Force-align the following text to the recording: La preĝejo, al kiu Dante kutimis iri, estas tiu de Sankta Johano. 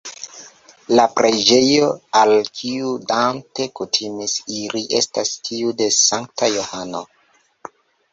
La 0.99 1.03
preĝejo, 1.17 1.89
al 2.21 2.31
kiu 2.59 2.93
Dante 3.11 3.67
kutimis 3.79 4.33
iri, 4.61 4.81
estas 5.01 5.35
tiu 5.49 5.75
de 5.83 5.91
Sankta 5.99 6.51
Johano. 6.57 7.03